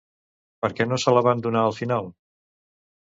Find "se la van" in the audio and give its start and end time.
1.03-1.43